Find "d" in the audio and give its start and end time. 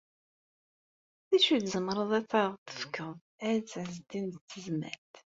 1.29-1.31